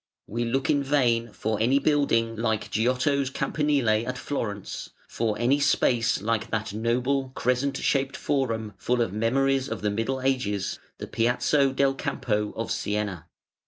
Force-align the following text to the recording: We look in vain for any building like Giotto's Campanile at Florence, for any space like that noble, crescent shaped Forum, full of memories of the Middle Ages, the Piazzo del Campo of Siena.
We 0.25 0.45
look 0.45 0.67
in 0.71 0.81
vain 0.81 1.31
for 1.31 1.61
any 1.61 1.77
building 1.77 2.35
like 2.35 2.71
Giotto's 2.71 3.29
Campanile 3.29 4.07
at 4.07 4.17
Florence, 4.17 4.89
for 5.07 5.37
any 5.37 5.59
space 5.59 6.23
like 6.23 6.49
that 6.49 6.73
noble, 6.73 7.29
crescent 7.35 7.77
shaped 7.77 8.17
Forum, 8.17 8.73
full 8.79 9.03
of 9.03 9.13
memories 9.13 9.69
of 9.69 9.81
the 9.83 9.91
Middle 9.91 10.19
Ages, 10.21 10.79
the 10.97 11.05
Piazzo 11.05 11.71
del 11.71 11.93
Campo 11.93 12.51
of 12.55 12.71
Siena. 12.71 13.27